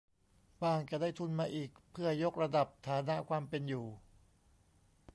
[0.61, 3.85] บ้างจะได้ทุนมาอีกเพื่อยกระดับฐานะความเป็นอยู่